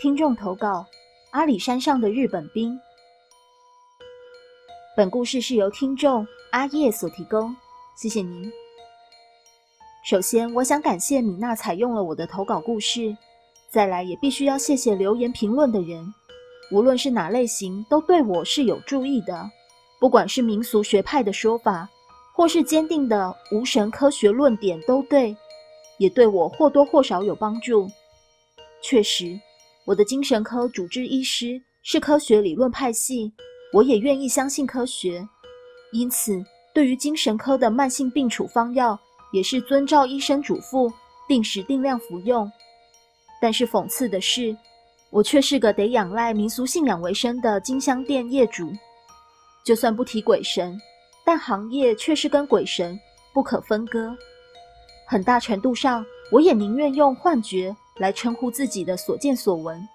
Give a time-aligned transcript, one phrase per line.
[0.00, 0.86] 听众投稿：
[1.32, 2.80] 阿里山上的日本兵。
[4.96, 7.54] 本故事是由听众阿叶所提供，
[7.98, 8.50] 谢谢您。
[10.02, 13.14] 首先，我想感谢米娜采用了我的投稿故事。
[13.68, 16.02] 再来，也必须要谢谢留言评论的人，
[16.72, 19.50] 无论是哪类型，都对我是有注意的。
[19.98, 21.86] 不管是民俗学派的说法，
[22.34, 25.36] 或是坚定的无神科学论点，都对，
[25.98, 27.86] 也对我或多或少有帮助。
[28.80, 29.38] 确实，
[29.90, 33.32] 我的精神科主治医师是科学理论派系。
[33.72, 35.26] 我也愿意相信科学，
[35.90, 36.40] 因此
[36.72, 38.96] 对于精神科的慢性病处方药，
[39.32, 40.92] 也是遵照医生嘱咐，
[41.26, 42.48] 定时定量服用。
[43.42, 44.56] 但是讽刺的是，
[45.10, 48.72] 我却是个得仰赖民俗信仰为生的金香店业主。
[49.64, 50.80] 就算不提鬼神，
[51.26, 52.96] 但行业却是跟鬼神
[53.34, 54.16] 不可分割。
[55.08, 59.86] 很大程度上，我也宁愿用幻觉来称呼自己的所见所闻，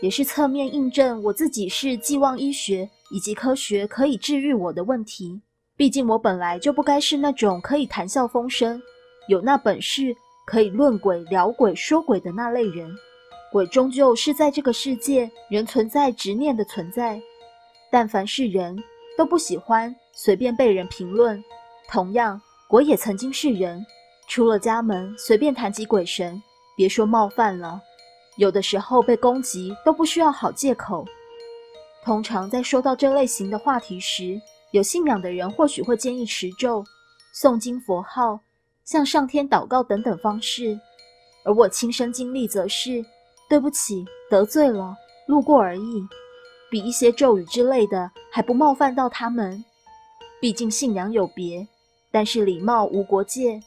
[0.00, 2.88] 也是侧面印证我自己是寄望医学。
[3.10, 5.40] 以及科学可以治愈我的问题，
[5.76, 8.82] 毕竟我本来就不该是那种可以谈笑风生、
[9.28, 10.12] 有那本事
[10.46, 12.92] 可以论鬼、聊鬼、说鬼的那类人。
[13.52, 17.20] 鬼终究是在这个世界仍存在执念的存在，
[17.88, 18.76] 但凡是人
[19.16, 21.40] 都不喜欢随便被人评论。
[21.88, 23.84] 同样，鬼也曾经是人，
[24.26, 26.42] 出了家门随便谈及鬼神，
[26.76, 27.80] 别说冒犯了，
[28.36, 31.04] 有的时候被攻击都不需要好借口。
[32.04, 34.40] 通常在说到这类型的话题时，
[34.72, 36.84] 有信仰的人或许会建议持咒、
[37.34, 38.38] 诵经佛号、
[38.84, 40.78] 向上天祷告等等方式，
[41.44, 43.04] 而我亲身经历则是：
[43.48, 44.94] 对不起，得罪了，
[45.26, 46.06] 路过而已，
[46.70, 49.64] 比一些咒语之类的还不冒犯到他们。
[50.40, 51.66] 毕竟信仰有别，
[52.10, 53.62] 但是礼貌无国界。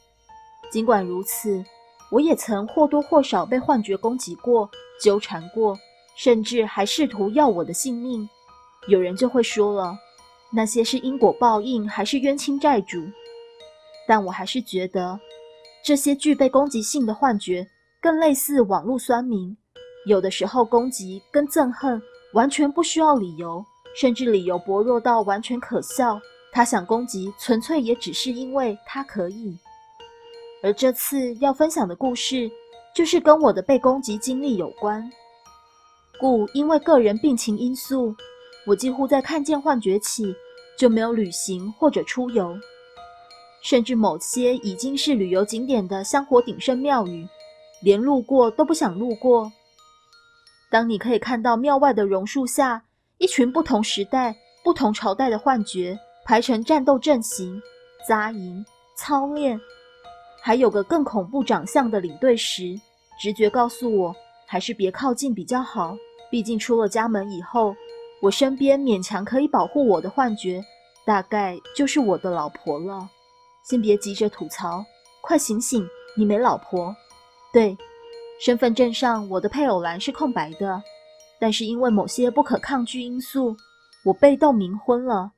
[0.69, 1.63] 尽管如此，
[2.09, 4.69] 我也曾或多或少被幻觉攻击过、
[5.01, 5.77] 纠缠过。
[6.19, 8.27] 甚至还试图要我的性命，
[8.87, 9.95] 有人就会说了，
[10.51, 12.97] 那些是因果报应还是冤亲债主？
[14.07, 15.19] 但我还是觉得，
[15.85, 17.67] 这些具备攻击性的幻觉
[18.01, 19.55] 更类似网络酸民，
[20.07, 22.01] 有的时候攻击跟憎恨
[22.33, 23.63] 完全不需要理由，
[23.95, 26.19] 甚至理由薄弱到完全可笑。
[26.51, 29.55] 他想攻击，纯粹也只是因为他可以。
[30.63, 32.49] 而这次要分享的故事，
[32.95, 35.09] 就是跟我的被攻击经历有关。
[36.19, 38.15] 故因为个人病情因素，
[38.65, 40.35] 我几乎在看见幻觉起
[40.77, 42.57] 就没有旅行或者出游，
[43.61, 47.27] 甚至某些已经是旅游景点的香火鼎盛庙宇，
[47.83, 49.51] 连路过都不想路过。
[50.71, 52.83] 当你可以看到庙外的榕树下，
[53.19, 57.61] 一群不同时代、不同朝代的幻觉排成战斗阵型、
[58.07, 58.65] 扎营、
[58.97, 59.59] 操练，
[60.47, 62.79] 还有个更恐怖长相的领队时，
[63.19, 64.15] 直觉告诉我，
[64.45, 65.97] 还是别靠近比较好。
[66.31, 67.75] 毕竟出了家门以后，
[68.21, 70.63] 我身边勉强可以保护我的幻觉，
[71.05, 73.09] 大概就是我的老婆了。
[73.65, 74.85] 先别急着吐槽，
[75.19, 75.85] 快醒醒！
[76.15, 76.95] 你没老婆？
[77.51, 77.77] 对，
[78.39, 80.81] 身份证上我的配偶栏是空白的，
[81.41, 83.53] 但是因为某些不可抗拒因素，
[84.05, 85.29] 我被动冥婚了，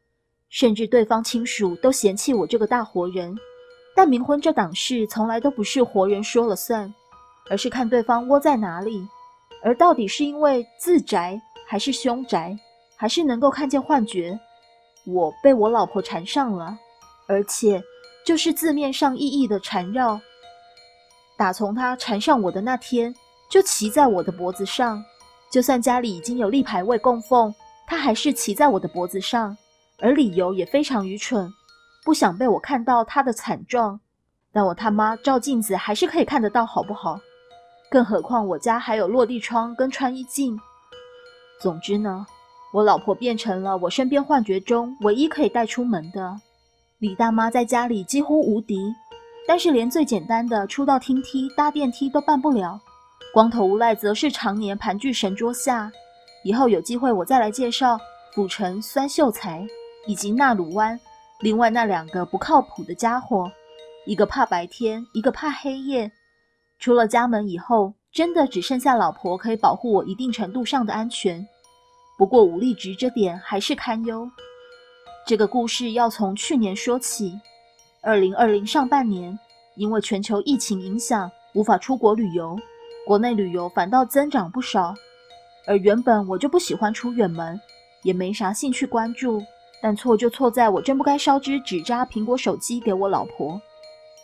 [0.50, 3.36] 甚至对方亲属都嫌弃我这个大活人。
[4.00, 6.96] 但冥婚这档事从来都不是活人说了算，
[7.50, 9.06] 而是看对方窝在哪里。
[9.62, 11.38] 而到底是因为自宅，
[11.68, 12.58] 还是凶宅，
[12.96, 14.40] 还是能够看见幻觉？
[15.06, 16.80] 我被我老婆缠上了，
[17.28, 17.84] 而且
[18.26, 20.18] 就是字面上意义的缠绕。
[21.38, 23.14] 打从她缠上我的那天，
[23.50, 25.04] 就骑在我的脖子上。
[25.52, 27.54] 就算家里已经有立牌位供奉，
[27.86, 29.58] 她还是骑在我的脖子上。
[29.98, 31.52] 而理由也非常愚蠢，
[32.10, 34.00] 不想被我看到他的惨状。
[34.52, 37.20] 但我他妈照镜子还是可以看得到，好不好？
[37.88, 40.60] 更何况我家还有落地窗跟穿衣镜。
[41.62, 42.26] 总之呢，
[42.74, 46.36] 我老婆变成了我身边幻觉中唯一可以带出门的。
[46.98, 48.92] 李大妈在家里几乎无敌，
[49.48, 52.82] 但是连最简单的出到厅梯搭电梯都办不了。
[53.32, 55.92] 光头无赖则是常年盘踞神桌下。
[56.44, 58.00] 以后有机会我再来介绍
[58.34, 59.64] 府城酸秀才
[60.08, 61.00] 以及纳鲁湾，
[61.42, 63.50] 另外那两个不靠谱的家伙，
[64.06, 66.12] 一个怕白天，一个怕黑夜。
[66.80, 71.48] 出了家门以后，真的只剩下老婆可以保护我一定程度上的安全。
[72.18, 74.30] 不过武力值这点还是堪忧。
[75.26, 77.40] 这个故事要从去年说起。
[78.02, 79.38] 二零二零上半年，
[79.76, 82.58] 因为全球疫情影响，无法出国旅游，
[83.06, 84.94] 国内旅游反倒增长不少。
[85.66, 87.60] 而原本我就不喜欢出远门，
[88.04, 89.42] 也没啥兴趣关注。
[89.82, 93.60] 但错就错在我真不该烧支纸扎苹果手机给我老婆。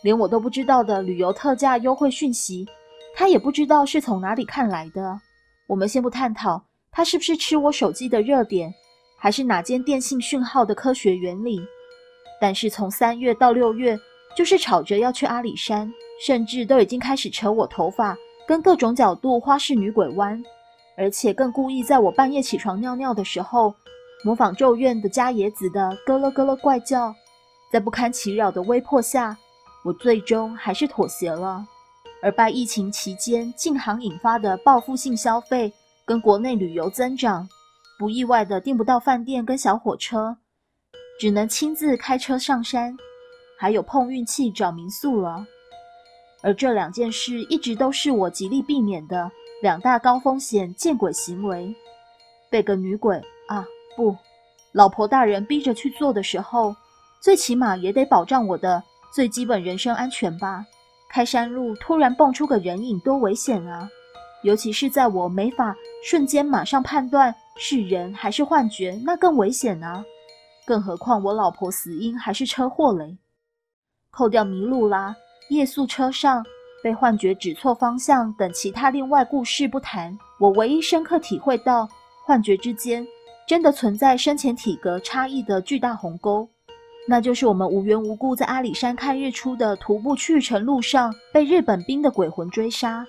[0.03, 2.67] 连我都不知道的旅游特价优惠讯息，
[3.15, 5.19] 他也不知道是从哪里看来的。
[5.67, 6.61] 我们先不探讨
[6.91, 8.71] 他是不是吃我手机的热点，
[9.17, 11.59] 还是哪间电信讯号的科学原理。
[12.39, 13.97] 但是从三月到六月，
[14.35, 15.91] 就是吵着要去阿里山，
[16.23, 18.15] 甚至都已经开始扯我头发，
[18.45, 20.43] 跟各种角度花式女鬼弯，
[20.97, 23.73] 而且更故意在我半夜起床尿尿的时候，
[24.25, 27.13] 模仿咒怨的伽野子的咯咯咯咯怪叫。
[27.72, 29.38] 在不堪其扰的威迫下，
[29.83, 31.63] 我最终还是妥协了。
[32.24, 35.72] 而拜疫情期间禁航引发的报复性消费，
[36.06, 37.48] 跟国内旅游增长，
[38.00, 40.36] 不意外的订不到饭店跟小火车。
[41.19, 42.98] 只能亲自开车上山，
[43.60, 45.45] 还有碰运气找民宿了。
[46.42, 49.31] 而这两件事一直都是我极力避免的
[49.62, 51.75] 两大高风险见鬼行为。
[52.50, 54.15] 被个女鬼啊，不，
[54.71, 56.75] 老婆大人逼着去做的时候，
[57.21, 58.83] 最起码也得保障我的
[59.13, 60.65] 最基本人身安全吧。
[61.09, 63.89] 开山路突然蹦出个人影，多危险啊！
[64.44, 70.03] 尤其是在我没法瞬间马上判断是人还是幻觉，那更危险啊！
[70.65, 73.18] 更何况我老婆死因还是车祸嘞，
[74.12, 75.15] 扣掉迷路啦、
[75.50, 76.44] 夜宿车上、
[76.83, 81.88] 被幻觉指错方向等其他另外故事不谈，我唯一深刻体会到
[82.25, 83.07] 幻觉之间
[83.47, 86.47] 真的存在生前体格差异的巨大鸿沟，
[87.07, 93.06] 那就是我们无缘无故在阿里山看日出的徒步去程路上被日本兵的鬼魂追杀。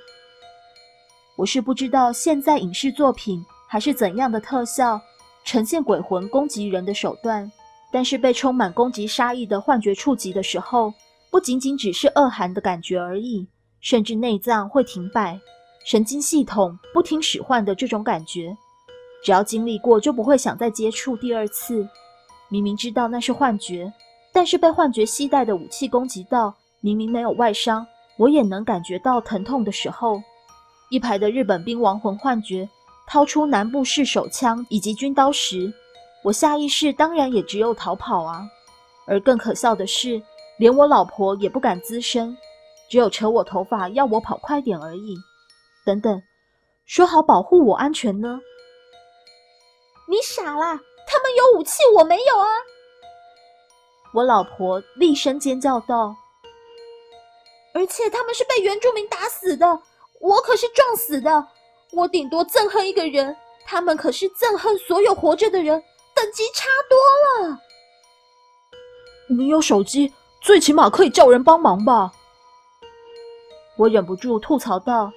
[1.37, 5.01] 我是不知道现在影视作品还是怎样的特效。
[5.45, 7.49] 呈现鬼魂攻击人的手段，
[7.93, 10.93] 但是被充满攻击杀意的幻觉触及的时候，
[11.31, 13.47] 不仅仅只是恶寒的感觉而已，
[13.81, 15.39] 甚至内脏会停摆，
[15.85, 18.57] 神经系统不听使唤的这种感觉，
[19.23, 21.89] 只要经历过就不会想再接触第二次。
[22.49, 23.93] 明明知道那是幻觉，
[24.33, 27.87] 但是被幻觉携带的武器攻击到，明明没有外伤，
[28.17, 30.23] 我也能感觉到疼痛的时候，
[30.91, 32.69] 一排的日本兵亡魂幻觉。
[33.09, 35.73] 掏出南部式手枪以及军刀时，
[36.25, 38.43] 我下意识当然也只有逃跑啊。
[39.07, 40.21] 而更可笑的是，
[40.59, 42.37] 连我老婆也不敢吱声，
[42.91, 45.15] 只有扯我头发要我跑快点而已。
[45.85, 46.21] 等等，
[46.85, 48.41] 说好保护我安全呢？
[50.09, 50.81] 你傻啦！
[51.07, 52.47] 他们有武器，我没有啊！
[54.15, 56.15] 我老婆厉声尖叫道。
[57.75, 59.67] 而且他们是被原住民打死的，
[60.21, 61.49] 我可是撞死的。
[61.93, 65.83] 我顶多憎恨一个人，他们可是憎恨所有活着的人，
[66.15, 67.59] 等级差多了。
[69.29, 72.13] 你有手机，最起码可以叫人帮忙吧？
[73.77, 75.13] 我忍不住吐槽道：“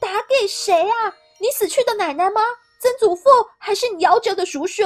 [0.00, 1.14] 打给谁啊？
[1.40, 2.40] 你死去的奶奶吗？
[2.80, 3.28] 曾祖父
[3.58, 4.82] 还是你夭折的叔叔？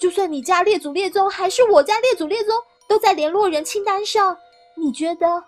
[0.00, 2.54] 就算你家列祖列宗还是我家列祖列宗，
[2.88, 4.36] 都在联络人清单上。
[4.76, 5.42] 你觉得？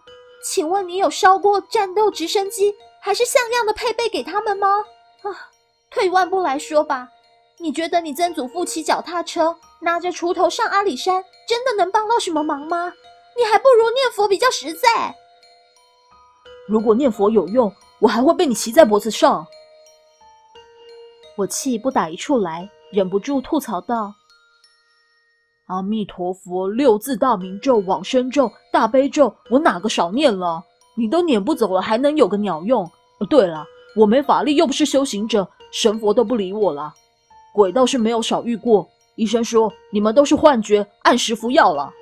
[0.44, 2.72] 请问你有烧过战斗直升机？”
[3.02, 4.68] 还是像样的配备给他们吗？
[5.22, 5.50] 啊，
[5.90, 7.08] 退一万步来说吧，
[7.58, 12.92] 你觉得你曾祖父骑脚踏车拿着锄头上阿里山，真的能帮到什么忙吗？
[13.36, 15.14] 你还不如念佛比较实在。
[16.68, 19.46] 如果念佛有用，我还会被你骑在脖子上。
[21.38, 24.12] 我气不打一处来，忍不住吐槽道
[25.70, 30.60] ：“阿弥陀佛，六字大明咒、往生咒、大悲咒，我哪个少念了？”
[30.98, 32.84] 你都撵不走了，还能有个鸟用？
[33.20, 33.64] 哦，对了，
[33.94, 36.92] 我没法力，又不是修行者，神佛都不理我了。
[37.54, 38.88] 鬼倒是没有少遇过。
[39.14, 41.92] 医生说你们都是幻觉，按时服药了。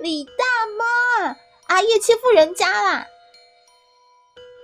[0.00, 0.32] 李大
[0.76, 1.36] 妈，
[1.68, 3.06] 阿叶欺负人家啦！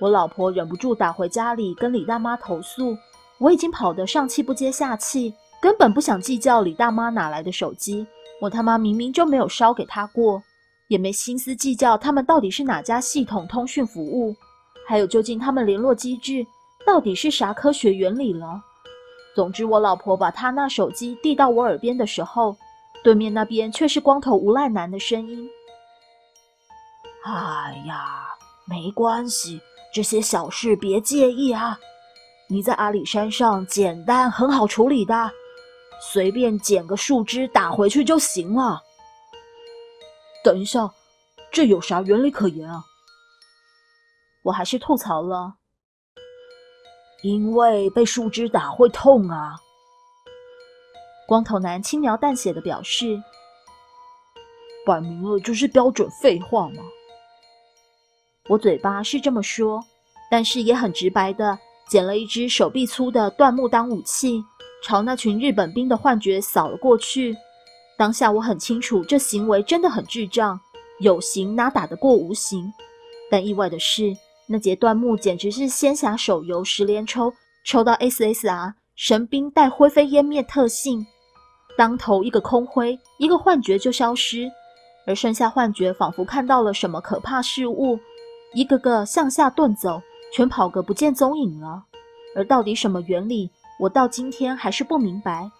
[0.00, 2.96] 我老婆忍不住打回家里跟李大妈投诉。
[3.42, 8.06] 我已经跑得上气不接下气，根本不想计较李大妈哪来的手机。
[8.40, 10.40] 我他妈明明就没有烧给她过。
[10.88, 14.36] 也没心思计较他们到底是哪家系统通讯服务，
[14.86, 16.46] 还有究竟他们联络机制
[16.86, 18.62] 到底是啥科学原理了。
[19.34, 22.54] 总之，我老婆把她那手机递到我耳边的时候，
[23.02, 25.48] 对面那边却是光头无赖男的声音
[27.24, 28.28] ：“哎呀，
[28.66, 29.60] 没关系，
[29.94, 31.78] 这些小事别介意啊。
[32.52, 35.30] 你在阿里山上简单很好处理的，
[36.12, 38.78] 随便捡个树枝打回去就行了。”
[40.44, 40.92] 等一下，
[41.50, 42.84] 这有啥原理可言啊？
[44.42, 45.54] 我还是吐槽了，
[47.22, 49.58] 因为被树枝打会痛啊。
[51.26, 53.22] 光头男轻描淡写的表示，
[54.84, 56.82] 摆明了就是标准废话嘛。
[58.50, 59.82] 我嘴巴是这么说，
[60.30, 61.58] 但是也很直白的
[61.88, 64.42] 捡了一只手臂粗的断木当武器，
[64.82, 67.36] 朝那群日本兵的幻觉扫了过去。
[67.98, 70.58] 当下我很清楚，这行为真的很智障，
[71.00, 72.72] 有形哪打得过无形？
[73.30, 74.16] 但意外的是，
[74.48, 77.32] 那节断木简直是仙侠手游十连抽，
[77.64, 81.06] 抽到 SSR 神兵带灰飞烟灭特性，
[81.76, 84.50] 当头一个空灰，一个幻觉就消失，
[85.06, 87.98] 而剩下幻觉仿佛看到了什么可怕事物，
[88.54, 91.84] 一个个向下遁走，全跑个不见踪影了。
[92.34, 95.50] 而到底什么原理，我到今天还是不明白。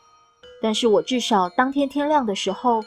[0.62, 2.83] 但是我至少当天天亮的时候，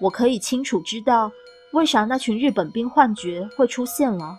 [0.00, 1.30] 我可以清楚知道
[1.72, 4.36] 为啥那群日本兵幻觉会出现了。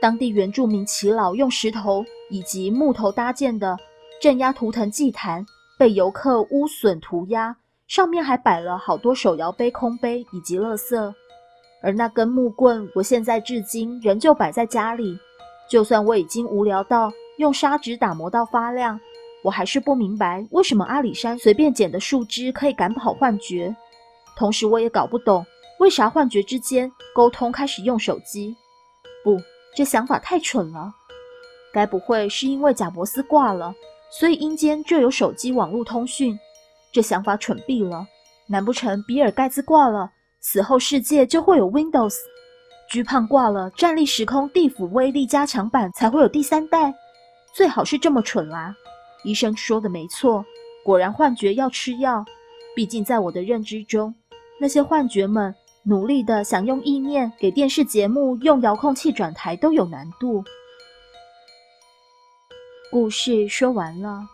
[0.00, 3.76] 当地原住民耆老用石头以及木头搭建的
[4.20, 5.44] 镇压图腾祭坛
[5.76, 7.56] 被游客污损涂鸦，
[7.86, 11.14] 上面还摆了好多手摇杯、空杯以及垃圾。
[11.82, 15.18] 而那根木棍，我现在至今仍旧摆在家里。
[15.70, 18.98] 就算我已经无聊到用砂纸打磨到发亮，
[19.42, 23.74] 我还是不明白为什么阿里山随便捡的树枝可以赶跑幻觉。
[24.36, 25.44] 同时，我也搞不懂
[25.78, 28.56] 为啥幻觉之间沟通开始用手机。
[29.22, 29.38] 不。
[29.76, 30.92] 这想法太蠢了，
[31.72, 33.72] 该不会是因为贾伯斯挂了，
[34.10, 36.36] 所以阴间就有手机网络通讯？
[36.90, 38.04] 这想法蠢毙了！
[38.48, 40.10] 难不成比尔盖茨挂了，
[40.40, 42.16] 死后世界就会有 Windows？
[42.90, 46.94] 居胖挂了，站立时空地府威力加强版才会有第三代？
[47.54, 48.74] 最好是这么蠢啦！
[49.24, 50.44] 医生说的没错，
[50.84, 52.24] 果然幻觉要吃药。
[52.74, 54.14] 毕竟在我的认知中，
[54.60, 55.54] 那些幻觉们。
[55.84, 60.44] 努力的想用意念给电视节目用遥控器转台都有难度。
[62.90, 64.26] 故事说完了。